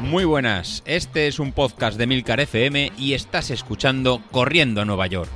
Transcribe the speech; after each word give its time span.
Muy 0.00 0.24
buenas, 0.24 0.82
este 0.86 1.26
es 1.26 1.38
un 1.38 1.52
podcast 1.52 1.98
de 1.98 2.06
Milcar 2.06 2.40
FM 2.40 2.92
y 2.96 3.14
estás 3.14 3.50
escuchando 3.50 4.22
Corriendo 4.30 4.80
a 4.80 4.84
Nueva 4.84 5.06
York. 5.08 5.30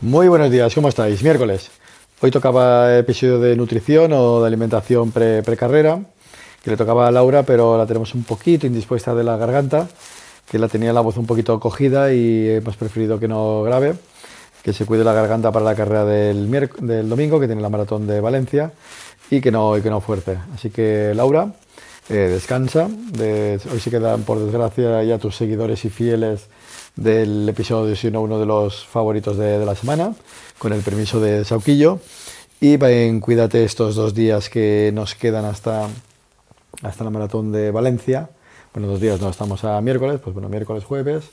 Muy 0.00 0.28
buenos 0.28 0.50
días, 0.50 0.74
¿cómo 0.74 0.88
estáis? 0.88 1.22
Miércoles. 1.22 1.70
Hoy 2.20 2.30
tocaba 2.30 2.96
episodio 2.98 3.38
de 3.40 3.56
nutrición 3.56 4.12
o 4.12 4.40
de 4.40 4.46
alimentación 4.46 5.10
pre- 5.12 5.42
precarrera, 5.42 6.00
que 6.62 6.70
le 6.70 6.76
tocaba 6.76 7.08
a 7.08 7.10
Laura, 7.10 7.42
pero 7.42 7.76
la 7.76 7.86
tenemos 7.86 8.14
un 8.14 8.24
poquito 8.24 8.66
indispuesta 8.66 9.14
de 9.14 9.24
la 9.24 9.36
garganta, 9.36 9.88
que 10.50 10.58
la 10.58 10.68
tenía 10.68 10.92
la 10.92 11.00
voz 11.00 11.16
un 11.16 11.26
poquito 11.26 11.58
cogida 11.60 12.12
y 12.12 12.48
hemos 12.48 12.76
preferido 12.76 13.18
que 13.18 13.28
no 13.28 13.62
grabe, 13.62 13.94
que 14.62 14.72
se 14.72 14.84
cuide 14.86 15.04
la 15.04 15.12
garganta 15.12 15.52
para 15.52 15.64
la 15.64 15.74
carrera 15.74 16.04
del, 16.04 16.50
del 16.80 17.08
domingo, 17.08 17.38
que 17.38 17.46
tiene 17.46 17.62
la 17.62 17.68
maratón 17.68 18.06
de 18.06 18.20
Valencia, 18.20 18.72
y 19.30 19.40
que 19.40 19.50
no, 19.50 19.76
y 19.76 19.82
que 19.82 19.90
no 19.90 20.00
fuerce. 20.00 20.38
Así 20.54 20.70
que 20.70 21.12
Laura, 21.14 21.52
eh, 22.08 22.14
descansa. 22.14 22.88
De- 23.12 23.60
hoy 23.70 23.80
se 23.80 23.90
quedan, 23.90 24.22
por 24.22 24.38
desgracia, 24.38 25.02
ya 25.04 25.18
tus 25.18 25.36
seguidores 25.36 25.84
y 25.84 25.90
fieles 25.90 26.46
del 26.96 27.48
episodio, 27.48 27.94
sino 27.94 28.22
uno 28.22 28.40
de 28.40 28.46
los 28.46 28.86
favoritos 28.86 29.36
de, 29.36 29.64
la 29.64 29.74
semana, 29.74 30.14
con 30.58 30.72
el 30.72 30.80
permiso 30.80 31.20
de 31.20 31.44
Sauquillo. 31.44 32.00
Y 32.60 32.76
ven, 32.76 33.20
cuídate 33.20 33.62
estos 33.64 33.94
dos 33.94 34.14
días 34.14 34.48
que 34.48 34.90
nos 34.92 35.14
quedan 35.14 35.44
hasta, 35.44 35.86
hasta 36.82 37.04
la 37.04 37.10
maratón 37.10 37.52
de 37.52 37.70
Valencia. 37.70 38.30
Bueno, 38.78 38.92
dos 38.92 39.00
días 39.00 39.20
no, 39.20 39.28
estamos 39.28 39.64
a 39.64 39.80
miércoles, 39.80 40.20
pues 40.22 40.32
bueno, 40.34 40.48
miércoles, 40.48 40.84
jueves, 40.84 41.30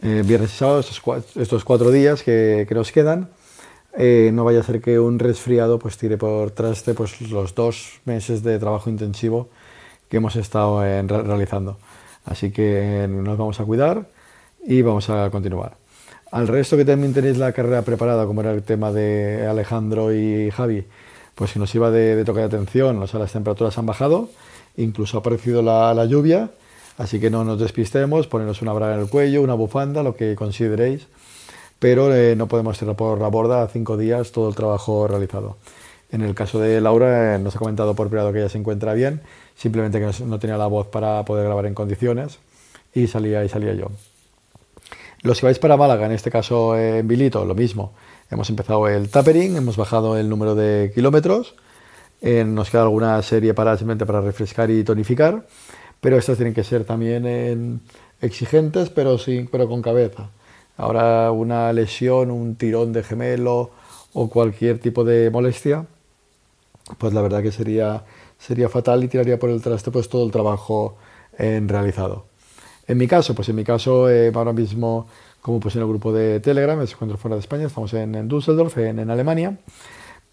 eh, 0.00 0.22
viernes 0.24 0.54
y 0.54 0.56
sábado, 0.56 0.80
estos, 0.80 1.02
estos 1.36 1.64
cuatro 1.66 1.90
días 1.90 2.22
que, 2.22 2.64
que 2.66 2.74
nos 2.74 2.92
quedan. 2.92 3.28
Eh, 3.98 4.30
no 4.32 4.42
vaya 4.42 4.60
a 4.60 4.62
ser 4.62 4.80
que 4.80 4.98
un 4.98 5.18
resfriado 5.18 5.78
pues 5.78 5.98
tire 5.98 6.16
por 6.16 6.50
traste 6.52 6.94
pues, 6.94 7.20
los 7.20 7.54
dos 7.54 8.00
meses 8.06 8.42
de 8.42 8.58
trabajo 8.58 8.88
intensivo 8.88 9.50
que 10.08 10.16
hemos 10.16 10.34
estado 10.36 10.82
eh, 10.82 11.02
re- 11.02 11.24
realizando. 11.24 11.76
Así 12.24 12.50
que 12.52 13.04
eh, 13.04 13.06
nos 13.06 13.36
vamos 13.36 13.60
a 13.60 13.64
cuidar 13.66 14.08
y 14.66 14.80
vamos 14.80 15.10
a 15.10 15.28
continuar. 15.28 15.76
Al 16.30 16.48
resto 16.48 16.78
que 16.78 16.86
también 16.86 17.12
tenéis 17.12 17.36
la 17.36 17.52
carrera 17.52 17.82
preparada, 17.82 18.24
como 18.24 18.40
era 18.40 18.52
el 18.52 18.62
tema 18.62 18.92
de 18.92 19.46
Alejandro 19.46 20.14
y 20.14 20.50
Javi, 20.50 20.86
pues 21.34 21.52
que 21.52 21.58
nos 21.58 21.74
iba 21.74 21.90
de, 21.90 22.16
de 22.16 22.24
toque 22.24 22.40
de 22.40 22.46
atención, 22.46 23.02
o 23.02 23.06
sea, 23.06 23.20
las 23.20 23.32
temperaturas 23.32 23.76
han 23.76 23.84
bajado, 23.84 24.30
incluso 24.76 25.16
ha 25.16 25.20
aparecido 25.20 25.62
la, 25.62 26.04
lluvia, 26.06 26.50
así 26.98 27.20
que 27.20 27.30
no 27.30 27.44
nos 27.44 27.60
despistemos, 27.60 28.26
poneros 28.26 28.62
una 28.62 28.72
braga 28.72 28.94
en 28.94 29.00
el 29.00 29.08
cuello, 29.08 29.42
una 29.42 29.54
bufanda, 29.54 30.02
lo 30.02 30.16
que 30.16 30.34
consideréis, 30.34 31.06
pero 31.78 32.14
eh, 32.14 32.36
no 32.36 32.48
podemos 32.48 32.78
tirar 32.78 32.96
por 32.96 33.20
la 33.20 33.28
borda 33.28 33.66
cinco 33.68 33.96
días 33.96 34.32
todo 34.32 34.48
el 34.48 34.54
trabajo 34.54 35.06
realizado. 35.06 35.56
En 36.10 36.22
el 36.22 36.34
caso 36.34 36.60
de 36.60 36.80
Laura, 36.80 37.34
eh, 37.34 37.38
nos 37.38 37.56
ha 37.56 37.58
comentado 37.58 37.94
por 37.94 38.08
privado 38.08 38.32
que 38.32 38.38
ella 38.38 38.48
se 38.48 38.58
encuentra 38.58 38.94
bien, 38.94 39.20
simplemente 39.56 39.98
que 39.98 40.24
no, 40.24 40.38
tenía 40.38 40.56
la 40.56 40.66
voz 40.66 40.86
para 40.86 41.24
poder 41.24 41.44
grabar 41.44 41.66
en 41.66 41.74
condiciones 41.74 42.38
y 42.94 43.06
salía 43.06 43.44
y 43.44 43.48
salía 43.48 43.74
yo. 43.74 43.88
Los 45.22 45.40
que 45.40 45.46
vais 45.46 45.58
para 45.58 45.76
Málaga, 45.76 46.06
en 46.06 46.12
este 46.12 46.30
caso 46.30 46.76
eh, 46.76 46.98
en 46.98 47.08
Bilito, 47.08 47.44
lo 47.44 47.54
mismo. 47.54 47.94
Hemos 48.30 48.48
empezado 48.50 48.86
el 48.88 49.10
tapering, 49.10 49.56
hemos 49.56 49.76
bajado 49.76 50.16
el 50.16 50.28
número 50.28 50.54
de 50.54 50.92
kilómetros, 50.94 51.54
eh, 52.24 52.42
nos 52.42 52.70
queda 52.70 52.82
alguna 52.82 53.20
serie 53.20 53.52
para 53.52 53.76
simplemente 53.76 54.06
para 54.06 54.22
refrescar 54.22 54.70
y 54.70 54.82
tonificar, 54.82 55.46
pero 56.00 56.16
estas 56.16 56.38
tienen 56.38 56.54
que 56.54 56.64
ser 56.64 56.84
también 56.84 57.24
eh, 57.26 57.78
exigentes, 58.22 58.88
pero, 58.88 59.18
sin, 59.18 59.46
pero 59.48 59.68
con 59.68 59.82
cabeza. 59.82 60.30
Ahora 60.78 61.30
una 61.32 61.70
lesión, 61.74 62.30
un 62.30 62.56
tirón 62.56 62.94
de 62.94 63.02
gemelo 63.02 63.72
o 64.14 64.30
cualquier 64.30 64.78
tipo 64.78 65.04
de 65.04 65.28
molestia, 65.30 65.84
pues 66.96 67.12
la 67.12 67.20
verdad 67.20 67.42
que 67.42 67.52
sería, 67.52 68.04
sería 68.38 68.70
fatal 68.70 69.04
y 69.04 69.08
tiraría 69.08 69.38
por 69.38 69.50
el 69.50 69.60
traste 69.60 69.90
pues 69.90 70.08
todo 70.08 70.24
el 70.24 70.32
trabajo 70.32 70.96
eh, 71.36 71.62
realizado. 71.66 72.24
En 72.86 72.96
mi 72.96 73.06
caso, 73.06 73.34
pues 73.34 73.50
en 73.50 73.56
mi 73.56 73.64
caso, 73.64 74.08
eh, 74.08 74.32
ahora 74.34 74.54
mismo, 74.54 75.08
como 75.42 75.60
pues 75.60 75.76
en 75.76 75.82
el 75.82 75.88
grupo 75.88 76.10
de 76.10 76.40
Telegram, 76.40 76.78
me 76.78 76.84
encuentro 76.84 77.18
fuera 77.18 77.36
de 77.36 77.40
España, 77.40 77.66
estamos 77.66 77.92
en, 77.92 78.28
Düsseldorf, 78.28 78.78
en 78.78 79.10
Alemania, 79.10 79.58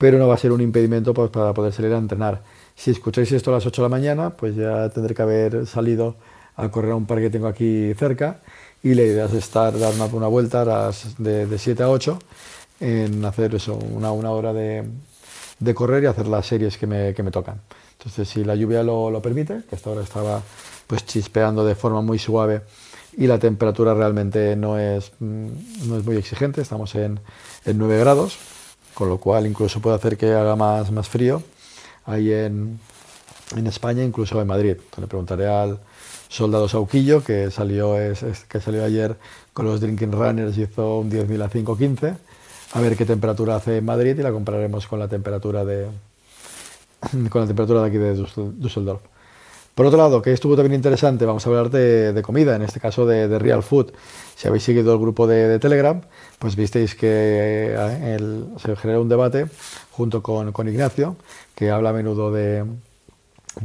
pero 0.01 0.17
no 0.17 0.28
va 0.28 0.34
a 0.34 0.38
ser 0.38 0.51
un 0.51 0.62
impedimento 0.62 1.13
pues, 1.13 1.29
para 1.29 1.53
poder 1.53 1.72
salir 1.72 1.94
a 1.94 2.00
entrenar. 2.00 2.41
Si 2.75 2.89
escucháis 2.89 3.31
esto 3.34 3.51
a 3.51 3.53
las 3.53 3.67
8 3.67 3.84
de 3.84 3.85
la 3.85 3.89
mañana, 3.89 4.31
pues 4.31 4.56
ya 4.56 4.89
tendré 4.89 5.13
que 5.13 5.22
haber 5.22 5.67
salido 5.67 6.16
a 6.56 6.69
correr 6.72 6.94
a 6.94 6.95
un 6.95 7.06
parque 7.06 7.25
que 7.25 7.29
tengo 7.29 7.45
aquí 7.45 7.94
cerca 7.94 8.40
y 8.81 8.95
la 8.95 9.03
idea 9.03 9.25
es 9.25 9.34
estar, 9.34 9.78
dar 9.78 9.94
una, 9.94 10.06
una 10.06 10.25
vuelta 10.25 10.63
a 10.63 10.66
las 10.66 11.16
de, 11.19 11.45
de 11.45 11.56
7 11.59 11.84
a 11.84 11.90
8 11.91 12.17
en 12.79 13.23
hacer 13.23 13.53
eso, 13.53 13.75
una, 13.75 14.11
una 14.11 14.31
hora 14.31 14.53
de, 14.53 14.85
correr 15.75 16.01
y 16.01 16.07
hacer 16.07 16.25
las 16.25 16.47
series 16.47 16.79
que 16.79 16.88
me, 16.88 17.13
que 17.13 17.22
me 17.22 17.29
tocan. 17.29 17.61
Entonces, 18.00 18.28
si 18.28 18.44
la 18.44 18.56
lluvia 18.56 18.81
lo, 18.81 19.11
lo 19.11 19.22
permite, 19.22 19.61
que 19.69 19.75
hasta 19.75 19.91
ahora 19.91 20.01
estaba 20.01 20.41
pues 20.88 21.06
chispeando 21.06 21.63
de 21.63 21.75
forma 21.75 22.01
muy 22.01 22.17
suave 22.17 22.63
y 23.16 23.28
la 23.28 23.38
temperatura 23.38 23.94
realmente 23.94 24.56
no 24.56 24.79
es, 24.79 25.11
mm, 25.19 25.47
no 25.90 25.97
es 26.00 26.03
muy 26.03 26.16
exigente, 26.16 26.59
estamos 26.61 26.95
en, 26.95 27.19
en 27.66 27.78
9 27.78 28.00
grados, 28.00 28.40
con 28.94 29.09
lo 29.09 29.18
cual 29.18 29.47
incluso 29.47 29.79
puede 29.81 29.96
hacer 29.96 30.18
que 30.18 30.34
haga 30.34 30.56
más, 30.56 30.91
más 30.91 31.07
frío 31.09 31.41
ahí 32.06 32.31
en, 32.31 32.79
en 33.56 33.68
España, 33.68 34.03
incluso 34.03 34.40
en 34.41 34.47
Madrid. 34.47 34.78
Le 35.00 35.07
preguntaré 35.07 35.47
al 35.47 35.79
soldado 36.29 36.68
Sauquillo, 36.69 37.24
que 37.24 37.52
salió, 37.52 37.97
es, 38.00 38.24
que 38.47 38.59
salió 38.62 38.84
ayer 38.84 39.18
con 39.53 39.66
los 39.66 39.81
Drinking 39.81 40.12
Runners 40.12 40.57
y 40.57 40.63
hizo 40.63 41.00
un 41.00 41.12
10.000 41.12 41.44
a 41.44 41.50
5.15, 41.50 42.16
a 42.74 42.81
ver 42.81 42.96
qué 42.96 43.06
temperatura 43.06 43.56
hace 43.57 43.78
en 43.78 43.85
Madrid 43.85 44.18
y 44.18 44.24
la 44.24 44.31
compararemos 44.31 44.88
con 44.88 45.00
la 45.00 45.08
temperatura 45.08 45.66
de, 45.66 45.88
con 47.29 47.41
la 47.41 47.47
temperatura 47.47 47.81
de 47.81 47.88
aquí 47.88 47.97
de 47.97 48.16
Düssel- 48.16 48.53
Düsseldorf. 48.58 49.02
Por 49.75 49.85
otro 49.85 49.97
lado, 49.97 50.21
que 50.21 50.33
estuvo 50.33 50.55
también 50.55 50.75
interesante, 50.75 51.25
vamos 51.25 51.45
a 51.45 51.49
hablar 51.49 51.69
de, 51.69 52.11
de 52.13 52.21
comida, 52.21 52.55
en 52.55 52.61
este 52.61 52.79
caso 52.79 53.05
de, 53.05 53.27
de 53.27 53.39
Real 53.39 53.63
Food. 53.63 53.91
Si 54.35 54.47
habéis 54.47 54.63
seguido 54.63 54.93
el 54.93 54.99
grupo 54.99 55.27
de, 55.27 55.47
de 55.47 55.59
Telegram, 55.59 56.01
pues 56.39 56.55
visteis 56.55 56.93
que 56.93 57.07
eh, 57.07 58.15
el- 58.15 58.47
se 58.63 58.75
generó 58.75 59.01
un 59.01 59.09
debate 59.09 59.47
junto 59.91 60.21
con, 60.21 60.51
con 60.51 60.67
Ignacio, 60.67 61.15
que 61.55 61.71
habla 61.71 61.91
a 61.91 61.93
menudo 61.93 62.31
de, 62.31 62.65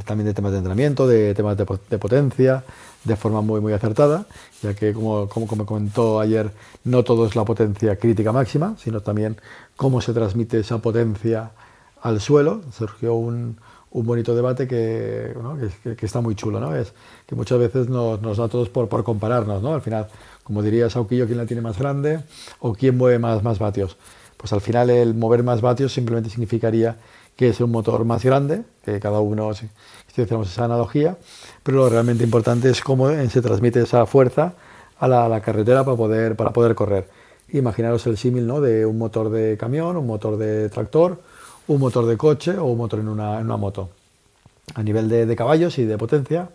también 0.05 0.27
de 0.27 0.35
temas 0.35 0.53
de 0.53 0.59
entrenamiento, 0.59 1.09
de 1.09 1.35
temas 1.35 1.57
de 1.57 1.99
potencia, 1.99 2.63
de 3.05 3.17
forma 3.17 3.41
muy, 3.41 3.61
muy 3.61 3.73
acertada, 3.73 4.27
ya 4.63 4.75
que 4.75 4.93
como, 4.93 5.29
como, 5.29 5.47
como 5.47 5.67
comentó 5.67 6.21
ayer, 6.21 6.51
no 6.85 7.03
todo 7.03 7.27
es 7.27 7.35
la 7.37 7.45
potencia 7.45 7.97
crítica 7.97 8.31
máxima, 8.33 8.77
sino 8.79 9.01
también 9.01 9.37
cómo 9.77 10.01
se 10.01 10.13
transmite 10.13 10.61
esa 10.61 10.79
potencia 10.79 11.51
al 12.01 12.21
suelo. 12.21 12.63
Surgió 12.73 13.15
un, 13.15 13.59
un 13.97 14.05
bonito 14.05 14.35
debate 14.35 14.69
que, 14.69 15.35
que, 15.97 16.07
está 16.07 16.21
muy 16.21 16.35
chulo, 16.35 16.61
¿no? 16.61 16.77
Es 16.77 16.93
que 17.27 17.35
muchas 17.35 17.59
veces 17.59 17.89
nos, 17.89 18.21
nos 18.21 18.37
da 18.37 18.45
a 18.45 18.49
todos 18.49 18.69
por, 18.69 18.89
por 18.89 19.03
compararnos, 19.05 19.63
¿no? 19.63 19.73
Al 19.73 19.81
final, 19.81 20.09
como 20.45 20.63
diría 20.63 20.91
Sauquillo, 20.91 21.25
¿quién 21.25 21.39
la 21.39 21.47
tiene 21.47 21.63
más 21.63 21.79
grande 21.79 22.21
o 22.61 22.75
quién 22.75 22.99
mueve 22.99 23.19
más, 23.19 23.43
más 23.43 23.59
vatios? 23.59 23.97
Pues 24.37 24.53
al 24.53 24.61
final 24.61 24.91
el 24.91 25.15
mover 25.15 25.43
más 25.43 25.63
vatios 25.63 25.95
simplemente 25.95 26.29
significaría 26.29 26.97
que 27.37 27.49
es 27.49 27.61
un 27.61 27.71
motor 27.71 28.05
más 28.05 28.23
grande, 28.23 28.65
que 28.85 29.01
cada 29.01 29.21
uno, 29.21 29.55
si, 29.55 29.67
si 30.15 30.21
hacemos 30.21 30.53
esa 30.53 30.67
analogía, 30.67 31.17
pero 31.63 31.79
lo 31.79 31.89
realmente 31.89 32.23
importante 32.23 32.69
es 32.69 32.83
cómo 32.83 33.09
eh, 33.09 33.31
se 33.31 33.41
transmite 33.41 33.81
esa 33.81 34.05
fuerza 34.05 34.57
a 34.99 35.09
la, 35.09 35.25
a 35.25 35.29
la 35.31 35.41
carretera 35.41 35.85
para 35.85 35.97
poder, 35.97 36.37
para 36.37 36.51
poder 36.53 36.75
correr. 36.75 37.09
Imaginaros 37.51 38.07
el 38.07 38.19
símil 38.19 38.47
¿no? 38.47 38.61
de 38.61 38.85
un 38.85 38.99
motor 38.99 39.31
de 39.31 39.57
camión, 39.57 39.97
un 39.97 40.07
motor 40.07 40.37
de 40.37 40.69
tractor, 40.69 41.23
un 41.69 41.81
motor 41.81 42.07
de 42.07 42.17
coche 42.17 42.57
o 42.59 42.65
un 42.65 42.79
motor 42.79 43.01
en 43.01 43.09
una, 43.09 43.39
en 43.41 43.47
una 43.47 43.57
moto. 43.57 43.91
A 44.75 44.83
nivel 44.83 45.09
de, 45.09 45.27
de 45.27 45.37
caballos 45.37 45.79
y 45.79 45.85
de 45.85 45.97
potencia, 45.99 46.51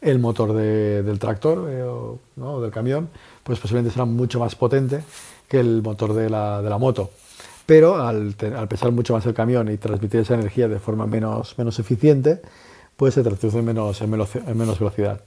el 0.00 0.18
motor 0.18 0.52
de- 0.52 1.02
del 1.02 1.18
tractor 1.18 1.68
eh, 1.70 1.82
o, 1.82 2.60
del 2.60 2.70
camión, 2.70 3.08
pues 3.42 3.58
posiblemente 3.58 3.92
será 3.92 4.04
mucho 4.04 4.38
más 4.38 4.54
potente 4.54 5.02
que 5.48 5.58
el 5.60 5.82
motor 5.82 6.12
de 6.14 6.30
la, 6.30 6.62
de 6.62 6.70
la 6.70 6.78
moto. 6.78 7.10
Pero 7.66 7.96
al, 7.96 8.34
pesar 8.68 8.92
mucho 8.92 9.12
más 9.12 9.26
el 9.26 9.34
camión 9.34 9.70
y 9.70 9.76
transmitir 9.76 10.20
esa 10.20 10.34
energía 10.34 10.68
de 10.68 10.78
forma 10.78 11.06
menos, 11.06 11.56
menos 11.58 11.78
eficiente, 11.78 12.40
pues 12.96 13.14
se 13.14 13.22
traduce 13.22 13.58
en 13.58 13.64
menos, 13.64 14.00
en 14.00 14.10
menos, 14.10 14.34
en 14.36 14.56
menos 14.56 14.78
velocidad. 14.78 15.20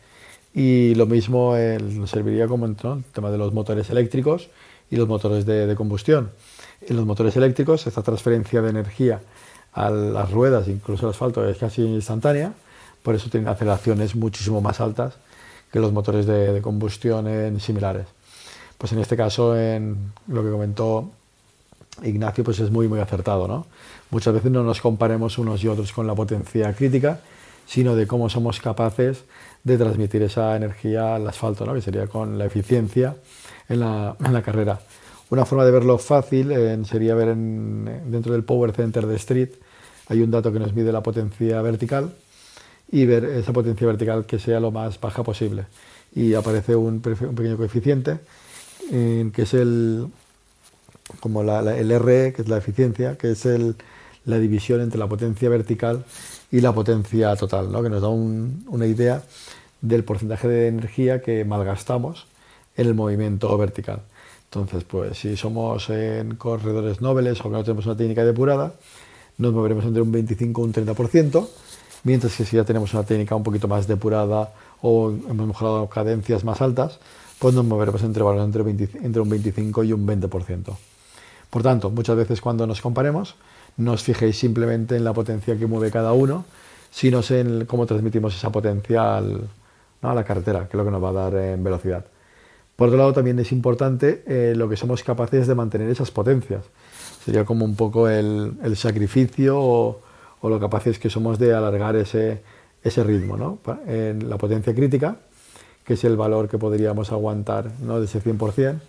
Y 0.53 0.95
lo 0.95 1.06
mismo 1.06 1.56
eh, 1.56 1.77
nos 1.79 2.09
serviría 2.09 2.47
como 2.47 2.67
¿no? 2.67 2.94
el 2.94 3.03
tema 3.13 3.29
de 3.31 3.38
los 3.38 3.53
motores 3.53 3.89
eléctricos 3.89 4.50
y 4.89 4.95
los 4.97 5.07
motores 5.07 5.45
de 5.45 5.74
combustión. 5.75 6.31
En 6.81 6.95
los 6.95 7.06
motores 7.06 7.36
eléctricos, 7.36 7.86
esta 7.86 8.01
transferencia 8.01 8.62
de 8.62 8.69
energía 8.69 9.22
a 9.74 9.89
las 9.89 10.31
ruedas, 10.31 10.68
incluso 10.68 11.06
al 11.06 11.12
asfalto, 11.12 11.48
es 11.48 11.57
casi 11.57 11.83
instantánea, 11.83 12.54
por 13.04 13.16
eso 13.16 13.30
tienen 13.30 13.50
aceleraciones 13.50 14.16
muchísimo 14.16 14.62
más 14.62 14.80
altas 14.80 15.16
que 15.72 15.80
los 15.80 15.92
motores 15.92 16.25
de, 16.25 16.62
combustión 16.62 17.60
similares. 17.60 18.07
Pues 18.78 18.92
en 18.94 19.00
este 19.00 19.16
caso, 19.16 19.57
en 19.57 20.12
lo 20.28 20.44
que 20.44 20.51
comentó 20.51 21.12
Ignacio, 22.04 22.44
pues 22.44 22.60
es 22.60 22.72
muy, 22.72 22.88
muy 22.88 23.00
acertado. 23.00 23.48
¿no? 23.48 23.68
Muchas 24.10 24.34
veces 24.34 24.51
no 24.51 24.63
nos 24.63 24.81
comparemos 24.81 25.38
unos 25.38 25.63
y 25.63 25.68
otros 25.68 25.92
con 25.94 26.07
la 26.07 26.16
potencia 26.16 26.74
crítica, 26.74 27.22
sino 27.66 27.95
de 27.95 28.07
cómo 28.07 28.30
somos 28.30 28.60
capaces 28.60 29.24
de 29.63 29.77
transmitir 29.77 30.24
esa 30.24 30.56
energía 30.56 31.16
al 31.16 31.27
asfalto, 31.27 31.66
¿no? 31.66 31.74
que 31.74 31.81
sería 31.81 32.07
con 32.07 32.38
la 32.38 32.45
eficiencia 32.45 33.16
en 33.69 33.80
la, 33.80 34.16
en 34.24 34.34
la 34.34 34.42
carrera. 34.42 34.80
Una 35.31 35.45
forma 35.45 35.63
de 35.63 35.72
verlo 35.72 35.98
fácil 35.98 36.54
sería 36.86 37.16
ver 37.16 37.33
dentro 37.36 38.33
del 38.33 38.44
Power 38.44 38.74
Center 38.74 39.07
de 39.07 39.16
Street, 39.16 39.51
hay 40.10 40.22
un 40.22 40.30
dato 40.30 40.51
que 40.51 40.60
nos 40.60 40.74
mide 40.74 40.92
la 40.92 41.01
potencia 41.01 41.62
vertical 41.62 42.13
y 42.92 43.06
ver 43.06 43.24
esa 43.24 43.54
potencia 43.54 43.88
vertical 43.88 44.25
que 44.25 44.39
sea 44.39 44.60
lo 44.60 44.72
más 44.72 45.00
baja 45.00 45.24
posible. 45.24 45.68
Y 46.13 46.33
aparece 46.33 46.75
un, 46.75 47.00
pequeño 47.00 47.56
coeficiente 47.56 48.19
que 48.89 49.31
es 49.38 49.54
el, 49.54 50.07
como 51.22 51.44
el 51.44 52.01
RE, 52.01 52.34
que 52.34 52.42
es 52.42 52.50
la 52.50 52.57
eficiencia, 52.57 53.18
que 53.18 53.31
es 53.31 53.45
el, 53.45 53.77
la 54.25 54.38
división 54.38 54.81
entre 54.81 55.00
la 55.00 55.07
potencia 55.07 55.48
vertical 55.48 56.04
y 56.51 56.60
la 56.60 56.74
potencia 56.74 57.34
total, 57.38 57.72
¿no? 57.72 57.81
que 57.81 57.89
nos 57.89 58.01
da 58.01 58.10
una 58.10 58.86
idea 58.86 59.24
del 59.80 60.04
porcentaje 60.04 60.50
de 60.50 60.68
energía 60.68 61.22
que 61.22 61.45
malgastamos 61.45 62.27
en 62.75 62.88
el 62.88 62.95
movimiento 62.95 63.57
vertical. 63.57 64.01
Entonces, 64.53 64.83
pues 64.83 65.18
si 65.18 65.38
somos 65.38 65.89
en 65.89 66.36
corredores 66.36 67.00
nobles 67.00 67.39
o 67.39 67.44
que 67.44 67.50
no 67.51 67.63
tenemos 67.63 67.86
una 67.86 67.95
técnica 67.95 68.25
depurada, 68.25 68.74
nos 69.38 69.53
moveremos 69.53 69.86
entre 69.86 70.01
un 70.01 70.12
25 70.12 70.62
y 70.62 70.63
un 70.65 70.74
30%, 70.74 71.48
mientras 72.03 72.36
que 72.36 72.44
si 72.44 72.57
ya 72.57 72.65
tenemos 72.65 72.94
una 72.94 73.03
técnica 73.03 73.33
un 73.33 73.44
poquito 73.44 73.69
más 73.69 73.88
depurada 73.88 74.51
o 74.81 75.09
hemos 75.09 75.48
mejorado 75.48 75.88
cadencias 75.88 76.44
más 76.44 76.62
altas, 76.62 77.00
pues 77.39 77.56
nos 77.56 77.63
moveremos 77.63 78.03
entre 78.03 78.24
entre, 78.42 78.89
entre 79.01 79.21
un 79.21 79.30
25 79.30 79.86
y 79.86 79.94
un 79.94 80.06
20%. 80.06 80.75
Por 81.50 81.63
tanto, 81.63 81.89
muchas 81.89 82.18
veces 82.18 82.42
cuando 82.42 82.68
nos 82.68 82.81
comparemos, 82.81 83.36
no 83.77 83.94
os 83.94 84.03
fijéis 84.03 84.38
simplemente 84.38 84.98
en 84.98 85.06
la 85.06 85.13
potencia 85.13 85.57
que 85.57 85.65
mueve 85.65 85.92
cada 85.92 86.12
uno, 86.12 86.44
sino 86.89 87.21
en 87.30 87.65
cómo 87.68 87.86
transmitimos 87.86 88.36
esa 88.36 88.51
potencia 88.51 89.15
a 89.18 90.13
la 90.13 90.24
carretera, 90.25 90.68
que 90.68 90.75
es 90.75 90.75
lo 90.75 90.83
que 90.83 90.92
nos 90.92 91.01
va 91.01 91.09
a 91.09 91.13
dar 91.13 91.36
en 91.36 91.63
velocidad. 91.63 92.03
Por 92.81 92.88
otro 92.88 92.98
lado, 92.98 93.13
también 93.13 93.38
es 93.38 93.51
importante 93.51 94.24
eh, 94.25 94.56
lo 94.57 94.68
que 94.68 94.75
somos 94.75 95.04
capaces 95.04 95.45
de 95.45 95.54
mantener 95.54 95.88
esas 95.92 96.10
potencias. 96.10 96.63
Sería 97.24 97.45
como 97.45 97.63
un 97.63 97.75
poco 97.75 98.10
el, 98.10 98.56
sacrificio 98.75 99.60
o, 99.62 100.01
lo 100.42 100.60
capaces 100.60 100.98
que 100.98 101.07
somos 101.07 101.38
de 101.38 101.54
alargar 101.54 101.95
ese, 101.95 102.42
ese 102.83 103.04
ritmo. 103.04 103.38
¿no? 103.38 103.60
En 103.86 104.28
la 104.28 104.39
potencia 104.39 104.74
crítica, 104.74 105.18
que 105.86 105.94
es 105.94 106.04
el 106.06 106.18
valor 106.18 106.50
que 106.50 106.57
podríamos 106.57 107.12
aguantar 107.12 107.69
¿no? 107.83 108.00
de 108.00 108.06
ese 108.06 108.19
100%, 108.19 108.80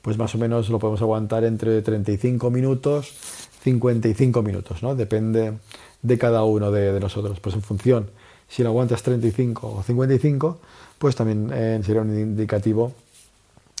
pues 0.00 0.16
más 0.16 0.32
o 0.36 0.38
menos 0.38 0.68
lo 0.68 0.78
podemos 0.78 1.02
aguantar 1.02 1.42
entre 1.42 1.82
35 1.82 2.52
minutos, 2.52 3.16
55 3.62 4.42
minutos, 4.42 4.80
¿no? 4.80 4.94
depende 4.94 5.54
de 6.02 6.18
cada 6.18 6.44
uno 6.44 6.70
de, 6.70 7.00
nosotros. 7.00 7.40
Pues 7.40 7.56
en 7.56 7.62
función, 7.62 8.10
si 8.46 8.62
lo 8.62 8.68
aguantas 8.68 9.02
35 9.02 9.74
o 9.78 9.82
55, 9.82 10.60
pues 11.00 11.16
también 11.16 11.50
eh, 11.52 11.80
sería 11.82 12.02
un 12.02 12.16
indicativo 12.16 12.92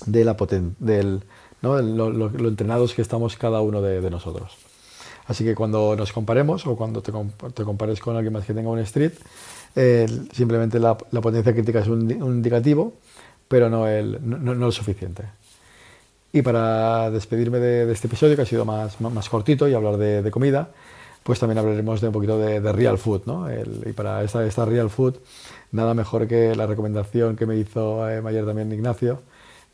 de 0.06 0.24
la 0.24 0.36
del, 0.78 1.22
¿no? 1.62 1.80
lo, 1.80 2.48
entrenados 2.48 2.94
que 2.94 3.02
estamos 3.02 3.36
cada 3.36 3.60
uno 3.60 3.82
de, 3.82 4.10
nosotros. 4.10 4.56
Así 5.26 5.44
que 5.44 5.54
cuando 5.54 5.94
nos 5.96 6.12
comparemos 6.12 6.66
o 6.66 6.76
cuando 6.76 7.02
te, 7.02 7.12
te 7.54 7.64
compares 7.64 8.00
con 8.00 8.16
alguien 8.16 8.32
más 8.32 8.44
que 8.44 8.54
tenga 8.54 8.70
un 8.70 8.80
street, 8.80 9.12
simplemente 10.32 10.78
la, 10.78 10.96
potencia 10.96 11.52
crítica 11.52 11.80
es 11.80 11.88
un, 11.88 12.10
indicativo, 12.10 12.94
pero 13.48 13.68
no, 13.68 13.86
el, 13.86 14.18
no, 14.22 14.54
lo 14.54 14.72
suficiente. 14.72 15.24
Y 16.32 16.42
para 16.42 17.10
despedirme 17.10 17.58
de, 17.58 17.90
este 17.92 18.06
episodio, 18.06 18.36
que 18.36 18.42
ha 18.42 18.46
sido 18.46 18.64
más, 18.64 19.00
más, 19.00 19.28
cortito 19.28 19.68
y 19.68 19.74
hablar 19.74 19.96
de, 19.96 20.30
comida, 20.30 20.70
pues 21.22 21.38
también 21.38 21.58
hablaremos 21.58 22.00
de 22.00 22.06
un 22.06 22.12
poquito 22.12 22.38
de, 22.38 22.72
real 22.72 22.98
food. 22.98 23.22
¿no? 23.26 23.46
y 23.50 23.92
para 23.92 24.22
esta, 24.22 24.44
esta 24.44 24.64
real 24.64 24.90
food, 24.90 25.16
nada 25.72 25.94
mejor 25.94 26.26
que 26.26 26.54
la 26.54 26.66
recomendación 26.66 27.36
que 27.36 27.46
me 27.46 27.56
hizo 27.56 28.08
eh, 28.08 28.22
ayer 28.24 28.46
también 28.46 28.72
Ignacio, 28.72 29.20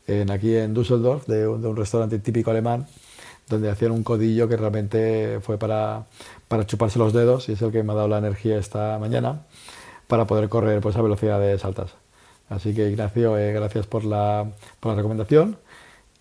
en, 0.07 0.31
aquí 0.31 0.55
en 0.55 0.73
Düsseldorf, 0.73 1.27
de, 1.27 1.47
un 1.47 1.75
restaurante 1.75 2.19
típico 2.19 2.51
alemán, 2.51 2.87
donde 3.49 3.69
hacían 3.69 3.91
un 3.91 4.03
codillo 4.03 4.47
que 4.47 4.57
realmente 4.57 5.39
fue 5.41 5.57
para, 5.57 6.05
para, 6.47 6.65
chuparse 6.65 6.99
los 6.99 7.13
dedos 7.13 7.49
y 7.49 7.53
es 7.53 7.61
el 7.61 7.71
que 7.71 7.83
me 7.83 7.93
ha 7.93 7.95
dado 7.95 8.07
la 8.07 8.17
energía 8.17 8.57
esta 8.57 8.97
mañana 8.99 9.41
para 10.07 10.25
poder 10.25 10.49
correr 10.49 10.81
pues, 10.81 10.95
a 10.95 11.01
velocidades 11.01 11.63
altas. 11.65 11.93
Así 12.49 12.73
que 12.73 12.89
Ignacio, 12.89 13.37
eh, 13.37 13.53
gracias 13.53 13.87
por 13.87 14.05
la, 14.05 14.49
por 14.79 14.91
la 14.91 14.97
recomendación 14.97 15.57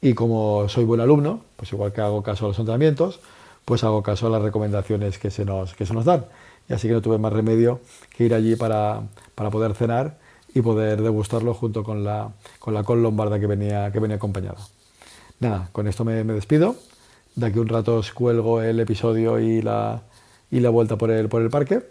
y 0.00 0.14
como 0.14 0.68
soy 0.68 0.84
buen 0.84 1.00
alumno, 1.00 1.40
pues 1.56 1.72
igual 1.72 1.92
que 1.92 2.00
hago 2.00 2.22
caso 2.22 2.44
a 2.44 2.48
los 2.48 2.58
entrenamientos, 2.58 3.20
pues 3.64 3.82
hago 3.84 4.02
caso 4.02 4.26
a 4.26 4.30
las 4.30 4.42
recomendaciones 4.42 5.18
que 5.18 5.30
se 5.30 5.44
nos, 5.44 5.74
que 5.74 5.86
se 5.86 5.94
nos 5.94 6.04
dan. 6.04 6.26
Y 6.68 6.74
así 6.74 6.88
que 6.88 6.94
no 6.94 7.02
tuve 7.02 7.18
más 7.18 7.32
remedio 7.32 7.80
que 8.16 8.24
ir 8.24 8.34
allí 8.34 8.56
para, 8.56 9.02
para 9.34 9.50
poder 9.50 9.74
cenar 9.74 10.18
y 10.56 10.62
poder 10.62 11.02
degustarlo 11.02 11.52
junto 11.52 11.84
con 11.84 12.02
la, 12.02 12.30
con 12.58 12.72
la 12.72 12.82
col 12.82 13.02
lombarda 13.02 13.38
que 13.38 13.46
venía, 13.46 13.92
que 13.92 14.00
venía 14.00 14.16
acompañada. 14.16 14.56
Nada, 15.38 15.68
con 15.70 15.86
esto 15.86 16.02
me, 16.02 16.24
despido. 16.24 16.76
De 17.34 17.44
aquí 17.44 17.58
un 17.58 17.68
rato 17.68 17.96
os 17.96 18.10
cuelgo 18.14 18.62
el 18.62 18.80
episodio 18.80 19.38
y 19.38 19.60
la, 19.60 20.00
y 20.50 20.60
la 20.60 20.70
vuelta 20.70 20.96
por 20.96 21.10
el, 21.10 21.28
por 21.28 21.42
el 21.42 21.50
parque 21.50 21.82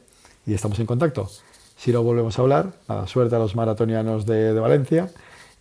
y 0.48 0.56
estamos 0.56 0.80
en 0.80 0.88
contacto. 0.88 1.30
Si 1.78 1.92
no 1.92 2.02
volvemos 2.02 2.40
a 2.40 2.42
hablar, 2.42 2.72
nada, 2.90 3.06
suerte 3.06 3.36
a 3.36 3.40
los 3.40 3.56
maratonianos 3.56 4.26
de, 4.26 4.60
Valencia 4.60 5.12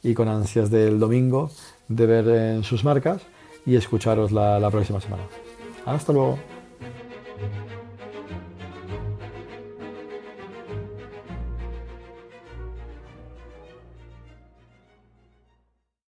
y 0.02 0.14
con 0.14 0.28
ansias 0.28 0.70
del 0.70 0.98
domingo 0.98 1.50
de 1.88 2.06
ver 2.06 2.28
en 2.28 2.64
sus 2.64 2.84
marcas 2.84 3.20
y 3.66 3.76
escucharos 3.76 4.32
la 4.32 4.70
próxima 4.70 5.02
semana. 5.02 5.24
Hasta 5.84 6.14
luego. 6.14 6.53